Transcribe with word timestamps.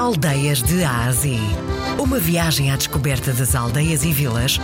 Aldeias 0.00 0.62
de 0.62 0.82
Ásia. 0.82 1.38
Uma 2.02 2.18
viagem 2.18 2.70
à 2.72 2.76
descoberta 2.76 3.34
das 3.34 3.54
aldeias 3.54 4.02
e 4.02 4.10
vilas 4.10 4.56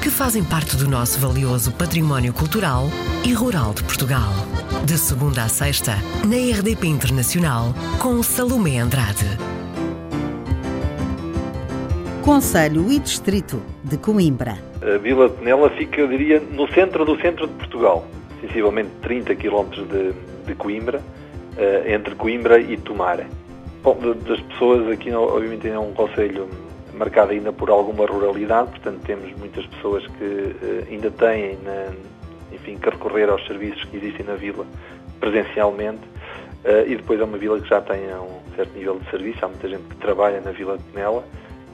que 0.00 0.08
fazem 0.08 0.44
parte 0.44 0.76
do 0.76 0.88
nosso 0.88 1.18
valioso 1.18 1.72
património 1.72 2.32
cultural 2.32 2.84
e 3.26 3.32
rural 3.32 3.74
de 3.74 3.82
Portugal. 3.82 4.30
De 4.86 4.96
segunda 4.96 5.42
a 5.42 5.48
sexta, 5.48 5.96
na 6.24 6.36
RDP 6.36 6.86
Internacional, 6.86 7.74
com 8.00 8.22
Salomé 8.22 8.78
Andrade. 8.78 9.26
Conselho 12.22 12.92
e 12.92 13.00
Distrito 13.00 13.60
de 13.82 13.98
Coimbra. 13.98 14.58
A 14.80 14.96
Vila 14.98 15.28
de 15.28 15.34
Penela 15.34 15.70
fica, 15.70 16.02
eu 16.02 16.06
diria, 16.06 16.38
no 16.38 16.68
centro 16.68 17.04
do 17.04 17.20
centro 17.20 17.48
de 17.48 17.54
Portugal, 17.54 18.06
sensivelmente 18.40 18.90
30 19.02 19.34
km 19.34 19.70
de, 19.90 20.12
de 20.46 20.54
Coimbra, 20.54 21.00
uh, 21.00 21.90
entre 21.90 22.14
Coimbra 22.14 22.60
e 22.60 22.76
Tomar. 22.76 23.26
Bom, 23.84 23.98
das 24.26 24.40
pessoas 24.40 24.90
aqui, 24.90 25.12
obviamente, 25.12 25.68
é 25.68 25.78
um 25.78 25.92
conselho 25.92 26.48
marcado 26.94 27.32
ainda 27.32 27.52
por 27.52 27.68
alguma 27.68 28.06
ruralidade, 28.06 28.70
portanto 28.70 29.02
temos 29.04 29.30
muitas 29.36 29.66
pessoas 29.66 30.06
que 30.06 30.24
uh, 30.24 30.90
ainda 30.90 31.10
têm, 31.10 31.58
enfim, 32.50 32.78
que 32.78 32.88
recorrer 32.88 33.28
aos 33.28 33.46
serviços 33.46 33.84
que 33.84 33.98
existem 33.98 34.24
na 34.24 34.36
vila 34.36 34.64
presencialmente, 35.20 36.00
uh, 36.64 36.88
e 36.88 36.96
depois 36.96 37.20
é 37.20 37.24
uma 37.24 37.36
vila 37.36 37.60
que 37.60 37.68
já 37.68 37.82
tem 37.82 38.00
um 38.14 38.56
certo 38.56 38.72
nível 38.74 38.98
de 39.00 39.10
serviço, 39.10 39.44
há 39.44 39.48
muita 39.48 39.68
gente 39.68 39.82
que 39.82 39.96
trabalha 39.96 40.40
na 40.40 40.52
Vila 40.52 40.78
de 40.78 40.84
Penela, 40.84 41.22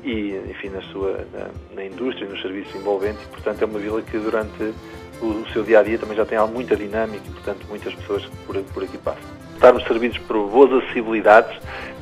e, 0.02 0.34
enfim, 0.50 0.70
na 0.70 0.82
sua 0.82 1.24
na, 1.32 1.46
na 1.76 1.84
indústria, 1.84 2.28
nos 2.28 2.42
serviços 2.42 2.74
envolventes, 2.74 3.22
e, 3.22 3.26
portanto 3.28 3.62
é 3.62 3.64
uma 3.66 3.78
vila 3.78 4.02
que 4.02 4.18
durante 4.18 4.74
o, 5.22 5.26
o 5.26 5.48
seu 5.52 5.62
dia 5.62 5.78
a 5.78 5.82
dia 5.84 5.96
também 5.96 6.16
já 6.16 6.26
tem 6.26 6.38
muita 6.48 6.74
dinâmica 6.74 7.22
e, 7.24 7.30
portanto, 7.30 7.64
muitas 7.68 7.94
pessoas 7.94 8.24
por, 8.44 8.56
por 8.74 8.82
aqui 8.82 8.98
passam. 8.98 9.39
Estarmos 9.60 9.84
servidos 9.84 10.16
por 10.16 10.48
boas 10.48 10.72
acessibilidades, 10.72 11.54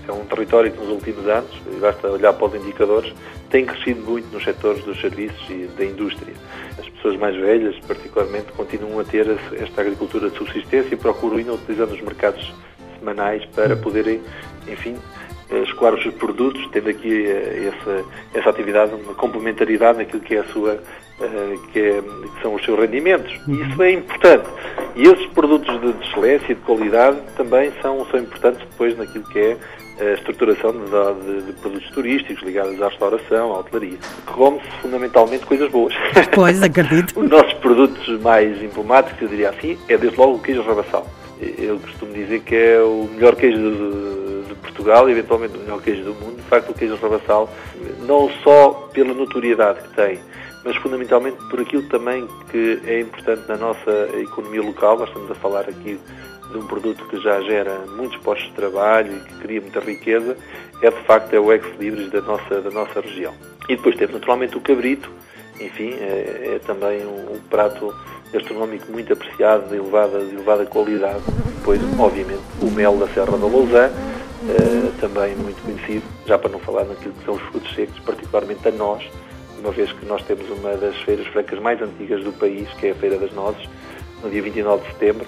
é 0.06 0.12
um 0.12 0.24
território 0.26 0.70
que 0.70 0.78
nos 0.78 0.90
últimos 0.90 1.26
anos, 1.26 1.50
basta 1.80 2.08
olhar 2.08 2.32
para 2.32 2.46
os 2.46 2.54
indicadores, 2.54 3.12
tem 3.50 3.66
crescido 3.66 4.00
muito 4.08 4.32
nos 4.32 4.44
setores 4.44 4.84
dos 4.84 5.00
serviços 5.00 5.44
e 5.50 5.68
da 5.76 5.84
indústria. 5.84 6.34
As 6.78 6.88
pessoas 6.88 7.16
mais 7.16 7.34
velhas, 7.34 7.76
particularmente, 7.80 8.52
continuam 8.52 9.00
a 9.00 9.04
ter 9.04 9.26
esta 9.60 9.80
agricultura 9.80 10.30
de 10.30 10.38
subsistência 10.38 10.94
e 10.94 10.96
procuram 10.96 11.40
ir 11.40 11.50
utilizando 11.50 11.94
os 11.94 12.00
mercados 12.00 12.54
semanais 12.96 13.44
para 13.46 13.74
poderem, 13.74 14.22
enfim, 14.68 14.96
escoar 15.50 15.94
os 15.94 16.02
seus 16.04 16.14
produtos, 16.14 16.64
tendo 16.70 16.90
aqui 16.90 17.26
eh, 17.26 17.72
essa, 17.74 18.04
essa 18.34 18.50
atividade, 18.50 18.94
uma 18.94 19.14
complementaridade 19.14 19.98
naquilo 19.98 20.22
que 20.22 20.36
é 20.36 20.38
a 20.38 20.44
sua, 20.44 20.74
eh, 20.74 20.78
que, 21.72 21.80
é, 21.80 22.02
que 22.02 22.42
são 22.42 22.54
os 22.54 22.64
seus 22.64 22.78
rendimentos. 22.78 23.32
E 23.46 23.52
isso 23.62 23.82
é 23.82 23.92
importante. 23.92 24.48
E 24.94 25.02
esses 25.02 25.26
produtos 25.26 25.80
de, 25.80 25.92
de 25.92 26.08
excelência 26.08 26.52
e 26.52 26.54
de 26.54 26.60
qualidade 26.62 27.18
também 27.36 27.72
são, 27.82 28.06
são 28.06 28.20
importantes 28.20 28.60
depois 28.60 28.96
naquilo 28.96 29.24
que 29.24 29.38
é 29.38 29.56
a 30.00 30.12
estruturação 30.14 30.72
de, 30.72 31.24
de, 31.24 31.46
de, 31.46 31.52
produtos 31.54 31.90
turísticos 31.90 32.42
ligados 32.44 32.80
à 32.80 32.88
restauração, 32.88 33.52
à 33.52 33.58
hotelaria. 33.58 33.98
Come-se 34.26 34.70
fundamentalmente 34.80 35.44
coisas 35.44 35.70
boas. 35.70 35.94
Pois, 36.34 36.62
acredito. 36.62 37.18
Os 37.18 37.28
nossos 37.28 37.52
produtos 37.54 38.20
mais 38.20 38.62
emblemáticos, 38.62 39.22
eu 39.22 39.28
diria 39.28 39.50
assim, 39.50 39.76
é 39.88 39.96
desde 39.96 40.16
logo 40.16 40.36
o 40.36 40.38
queijo 40.38 40.62
rabassal. 40.62 41.06
Eu 41.40 41.78
costumo 41.78 42.12
dizer 42.12 42.40
que 42.40 42.54
é 42.54 42.80
o 42.80 43.08
melhor 43.14 43.34
queijo 43.34 43.58
de, 43.58 44.48
de 44.48 44.54
Portugal 44.56 45.08
e 45.08 45.12
eventualmente 45.12 45.56
o 45.56 45.60
melhor 45.60 45.80
queijo 45.82 46.04
do 46.04 46.14
mundo. 46.14 46.36
De 46.36 46.42
facto, 46.42 46.70
o 46.70 46.74
queijo 46.74 46.96
rabassal, 46.96 47.52
não 48.06 48.30
só 48.44 48.87
pela 48.98 49.14
notoriedade 49.14 49.80
que 49.82 49.94
tem, 49.94 50.18
mas 50.64 50.76
fundamentalmente 50.78 51.36
por 51.48 51.60
aquilo 51.60 51.84
também 51.84 52.26
que 52.50 52.80
é 52.84 53.00
importante 53.00 53.46
na 53.46 53.56
nossa 53.56 54.08
economia 54.20 54.60
local. 54.60 54.98
Nós 54.98 55.08
estamos 55.08 55.30
a 55.30 55.34
falar 55.36 55.60
aqui 55.68 56.00
de 56.50 56.58
um 56.58 56.66
produto 56.66 57.04
que 57.04 57.20
já 57.20 57.40
gera 57.42 57.78
muitos 57.96 58.16
postos 58.18 58.48
de 58.48 58.54
trabalho 58.54 59.16
e 59.16 59.20
que 59.20 59.34
cria 59.38 59.60
muita 59.60 59.78
riqueza, 59.78 60.36
é 60.82 60.90
de 60.90 61.00
facto 61.04 61.32
é 61.32 61.38
o 61.38 61.52
ex-libris 61.52 62.10
da 62.10 62.20
nossa, 62.22 62.60
da 62.60 62.70
nossa 62.70 63.00
região. 63.00 63.32
E 63.68 63.76
depois 63.76 63.94
temos 63.96 64.14
naturalmente 64.14 64.56
o 64.56 64.60
cabrito, 64.60 65.08
enfim, 65.60 65.90
é, 66.00 66.54
é 66.56 66.60
também 66.66 67.06
um, 67.06 67.34
um, 67.34 67.40
prato 67.48 67.94
gastronómico 68.32 68.90
muito 68.90 69.12
apreciado, 69.12 69.68
de 69.68 69.76
elevada, 69.76 70.18
de 70.18 70.34
elevada 70.34 70.66
qualidade. 70.66 71.22
Depois, 71.58 71.80
obviamente, 72.00 72.42
o 72.60 72.70
mel 72.70 72.96
da 72.96 73.06
Serra 73.08 73.36
da 73.38 73.46
Lousã, 73.46 73.90
é, 74.46 75.00
também 75.00 75.34
muito 75.36 75.60
conhecido, 75.62 76.04
já 76.26 76.38
para 76.38 76.50
não 76.50 76.58
falar 76.60 76.84
naquilo 76.84 77.14
que 77.14 77.24
são 77.24 77.34
os 77.34 77.42
frutos 77.42 77.74
secos, 77.74 77.98
particularmente 78.00 78.68
a 78.68 78.70
nós, 78.72 79.02
uma 79.58 79.72
vez 79.72 79.90
que 79.92 80.06
nós 80.06 80.22
temos 80.22 80.48
uma 80.50 80.76
das 80.76 80.96
feiras 80.98 81.26
francas 81.28 81.58
mais 81.58 81.80
antigas 81.82 82.22
do 82.22 82.32
país, 82.32 82.68
que 82.74 82.88
é 82.88 82.90
a 82.92 82.94
Feira 82.94 83.18
das 83.18 83.32
Nozes, 83.32 83.68
no 84.22 84.30
dia 84.30 84.42
29 84.42 84.84
de 84.84 84.92
setembro, 84.92 85.26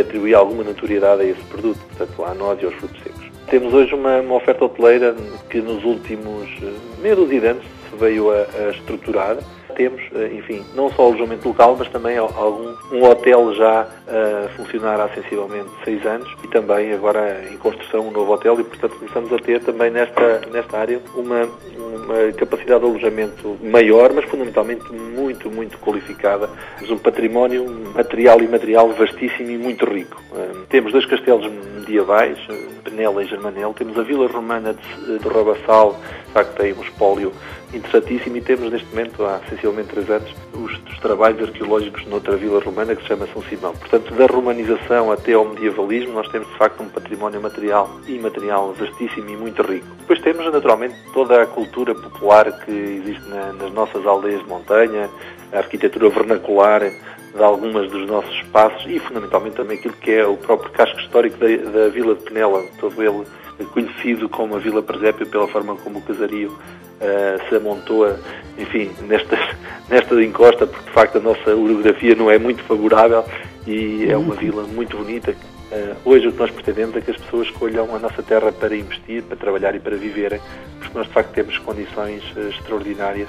atribuir 0.00 0.34
alguma 0.34 0.64
notoriedade 0.64 1.22
a 1.22 1.24
esse 1.24 1.42
produto, 1.42 1.78
portanto, 1.88 2.24
à 2.24 2.34
noz 2.34 2.60
e 2.62 2.66
aos 2.66 2.74
frutos 2.74 3.02
secos. 3.02 3.28
Temos 3.48 3.72
hoje 3.72 3.94
uma, 3.94 4.20
uma 4.20 4.34
oferta 4.34 4.64
hoteleira 4.64 5.16
que 5.48 5.60
nos 5.60 5.82
últimos 5.84 6.48
eh, 6.62 6.72
meia 7.00 7.16
dúzia 7.16 7.40
de 7.40 7.46
anos 7.46 7.64
se 7.64 7.96
veio 7.96 8.30
a, 8.30 8.46
a 8.66 8.70
estruturar 8.70 9.38
temos, 9.78 10.02
eh, 10.12 10.34
enfim, 10.34 10.62
não 10.74 10.90
só 10.90 11.04
alojamento 11.04 11.48
local, 11.48 11.76
mas 11.78 11.88
também 11.88 12.18
algum, 12.18 12.74
um 12.92 13.04
hotel 13.04 13.54
já 13.54 13.86
a 14.08 14.48
funcionar 14.56 15.00
há 15.00 15.08
sensivelmente 15.10 15.70
seis 15.84 16.04
anos 16.04 16.28
e 16.42 16.48
também 16.48 16.92
agora 16.92 17.44
em 17.50 17.56
construção 17.56 18.08
um 18.08 18.10
novo 18.10 18.32
hotel 18.32 18.58
e, 18.58 18.64
portanto, 18.64 18.96
começamos 18.96 19.32
a 19.32 19.38
ter 19.38 19.60
também 19.60 19.90
nesta, 19.90 20.40
nesta 20.52 20.78
área 20.78 21.00
uma, 21.14 21.48
uma 21.96 22.32
capacidade 22.32 22.80
de 22.80 22.86
alojamento 22.86 23.56
maior, 23.62 24.12
mas 24.12 24.24
fundamentalmente 24.26 24.84
muito, 24.92 25.50
muito 25.50 25.78
qualificada. 25.78 26.48
Temos 26.76 26.90
um 26.90 26.98
património 26.98 27.68
material 27.94 28.40
e 28.40 28.44
imaterial 28.44 28.92
vastíssimo 28.92 29.50
e 29.50 29.58
muito 29.58 29.84
rico. 29.84 30.22
Eh, 30.34 30.52
temos 30.68 30.92
dois 30.92 31.06
castelos 31.06 31.50
medievais, 31.76 32.38
eh, 32.48 32.66
Penela 32.84 33.22
e 33.22 33.26
Germanel, 33.26 33.74
temos 33.74 33.98
a 33.98 34.02
Vila 34.02 34.26
Romana 34.26 34.74
de, 34.74 35.28
Rabassal, 35.28 35.98
de 36.26 36.32
facto 36.32 36.56
tem 36.56 36.72
um 36.72 36.82
espólio 36.82 37.32
interessantíssimo 37.72 38.36
e 38.36 38.40
temos 38.40 38.70
neste 38.72 38.88
momento, 38.88 39.24
há 39.24 39.40
sensivelmente 39.48 39.88
três 39.88 40.08
anos, 40.10 40.34
os, 40.54 40.72
os, 40.90 40.98
trabalhos 41.00 41.42
arqueológicos 41.42 42.06
noutra 42.06 42.36
vila 42.36 42.60
romana 42.60 42.96
que 42.96 43.02
se 43.02 43.08
chama 43.08 43.26
São 43.32 43.42
Simão. 43.42 43.72
Portanto, 43.72 44.12
da 44.14 44.26
romanização 44.26 45.12
até 45.12 45.34
ao 45.34 45.44
medievalismo, 45.44 46.14
nós 46.14 46.28
temos 46.28 46.48
de 46.48 46.56
facto 46.56 46.82
um 46.82 46.88
património 46.88 47.40
material 47.40 47.90
e 48.06 48.14
imaterial 48.14 48.72
vastíssimo 48.72 49.28
e 49.28 49.36
muito 49.36 49.62
rico. 49.62 49.86
Depois 50.00 50.17
temos, 50.32 50.52
naturalmente, 50.52 50.94
toda 51.14 51.42
a 51.42 51.46
cultura 51.46 51.94
popular 51.94 52.52
que 52.60 52.70
existe 52.70 53.26
na, 53.30 53.50
nas 53.54 53.72
nossas 53.72 54.06
aldeias 54.06 54.42
de 54.42 54.46
montanha, 54.46 55.08
a 55.54 55.56
arquitetura 55.56 56.10
vernacular 56.10 56.82
de 56.82 57.42
algumas 57.42 57.90
dos 57.90 58.06
nossos 58.06 58.34
espaços 58.34 58.84
e, 58.86 58.98
fundamentalmente, 58.98 59.56
também 59.56 59.78
aquilo 59.78 59.94
que 59.94 60.12
é 60.12 60.26
o 60.26 60.36
próprio 60.36 60.70
casco 60.72 61.00
histórico 61.00 61.38
da, 61.38 61.46
da 61.46 61.88
Vila 61.88 62.14
de 62.14 62.24
Penela, 62.24 62.62
todo 62.78 63.02
ele 63.02 63.24
conhecido 63.72 64.28
como 64.28 64.54
a 64.54 64.58
Vila 64.58 64.82
Presépio 64.82 65.26
pela 65.26 65.48
forma 65.48 65.76
como 65.76 65.98
o 65.98 66.02
casario 66.02 66.50
uh, 66.50 67.48
se 67.48 67.56
amontoa, 67.56 68.20
enfim, 68.58 68.90
nesta, 69.06 69.38
nesta 69.88 70.22
encosta, 70.22 70.66
porque 70.66 70.84
de 70.84 70.92
facto 70.92 71.16
a 71.16 71.20
nossa 71.20 71.56
orografia 71.56 72.14
não 72.14 72.30
é 72.30 72.38
muito 72.38 72.62
favorável 72.64 73.24
e 73.66 74.10
é 74.10 74.16
uma 74.16 74.34
vila 74.34 74.64
muito 74.64 74.98
bonita. 74.98 75.34
Uh, 75.70 75.96
hoje 76.04 76.28
o 76.28 76.32
que 76.32 76.38
nós 76.38 76.50
pretendemos 76.50 76.96
é 76.96 77.00
que 77.00 77.10
as 77.10 77.16
pessoas 77.18 77.48
escolham 77.48 77.94
a 77.94 77.98
nossa 77.98 78.22
terra 78.22 78.50
para 78.50 78.74
investir, 78.74 79.22
para 79.22 79.36
trabalhar 79.36 79.74
e 79.74 79.78
para 79.78 79.96
viverem, 79.96 80.40
porque 80.78 80.96
nós 80.96 81.06
de 81.06 81.12
facto 81.12 81.30
temos 81.32 81.58
condições 81.58 82.22
uh, 82.36 82.48
extraordinárias. 82.48 83.28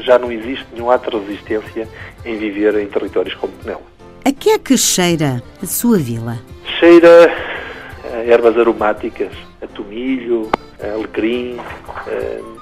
Já 0.00 0.18
não 0.18 0.30
existe 0.30 0.66
nenhum 0.72 0.90
ato 0.90 1.10
de 1.10 1.26
resistência 1.26 1.88
em 2.24 2.36
viver 2.36 2.74
em 2.76 2.86
territórios 2.86 3.34
como 3.34 3.52
Penela. 3.54 3.82
A 4.24 4.32
que 4.32 4.50
é 4.50 4.58
que 4.58 4.76
cheira 4.76 5.42
a 5.62 5.66
sua 5.66 5.98
vila? 5.98 6.38
Cheira 6.78 7.32
ervas 8.26 8.58
aromáticas, 8.58 9.32
a 9.62 9.66
tomilho, 9.66 10.50
a 10.82 10.94
alecrim, 10.94 11.56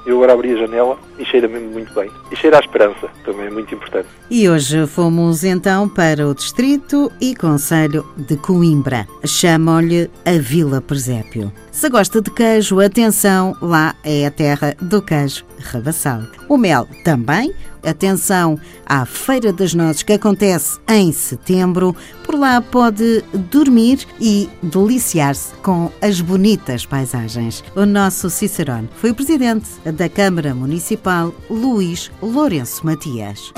eu 0.06 0.16
agora 0.16 0.34
abri 0.34 0.52
a 0.52 0.56
janela 0.56 0.98
e 1.18 1.24
cheira 1.24 1.48
mesmo 1.48 1.70
muito 1.70 1.92
bem. 1.92 2.08
E 2.30 2.36
cheira 2.36 2.58
à 2.58 2.60
esperança, 2.60 3.08
também 3.24 3.46
é 3.46 3.50
muito 3.50 3.74
importante. 3.74 4.08
E 4.30 4.48
hoje 4.48 4.86
fomos 4.86 5.42
então 5.44 5.88
para 5.88 6.26
o 6.28 6.34
Distrito 6.34 7.10
e 7.20 7.34
Conselho 7.34 8.06
de 8.16 8.36
Coimbra. 8.36 9.06
Chamam-lhe 9.24 10.10
a 10.24 10.38
Vila 10.38 10.80
Presépio. 10.80 11.52
Se 11.72 11.90
gosta 11.90 12.22
de 12.22 12.30
queijo, 12.30 12.80
atenção, 12.80 13.54
lá 13.60 13.94
é 14.02 14.26
a 14.26 14.30
terra 14.30 14.74
do 14.80 15.02
queijo 15.02 15.44
rabassal. 15.60 16.22
O 16.48 16.56
mel 16.56 16.88
também. 17.04 17.52
Atenção 17.84 18.58
à 18.84 19.06
Feira 19.06 19.52
das 19.52 19.72
Nozes 19.72 20.02
que 20.02 20.14
acontece 20.14 20.80
em 20.88 21.12
setembro. 21.12 21.94
Por 22.24 22.34
lá 22.34 22.60
pode 22.60 23.22
dormir 23.52 24.04
e 24.20 24.48
deliciar-se 24.60 25.54
com 25.62 25.92
as 26.02 26.20
bonitas 26.20 26.84
paisagens. 26.84 27.62
O 27.76 27.86
nosso 27.86 28.28
Cicerone 28.28 28.88
foi 28.96 29.10
o 29.10 29.14
presidente 29.14 29.68
da 29.96 30.08
Câmara 30.08 30.54
Municipal, 30.54 31.34
Luís 31.50 32.10
Lourenço 32.22 32.84
Matias. 32.84 33.52